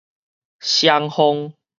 [0.61, 1.53] 雙鳳